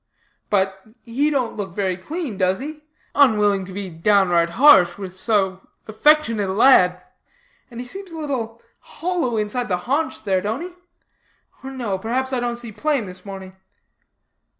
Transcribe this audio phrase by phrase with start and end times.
[0.49, 2.81] 'But, he don't look very clean, does he?'
[3.13, 7.05] unwilling to be downright harsh with so affectionate a lad;
[7.69, 10.69] 'and he seems a little hollow inside the haunch there, don't he?
[11.63, 13.55] or no, perhaps I don't see plain this morning.'